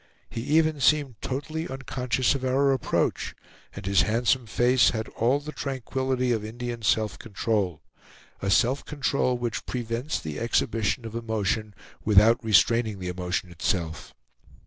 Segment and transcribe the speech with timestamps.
[0.31, 3.35] He even seemed totally unconscious of our approach,
[3.75, 7.83] and his handsome face had all the tranquillity of Indian self control;
[8.41, 14.15] a self control which prevents the exhibition of emotion, without restraining the emotion itself.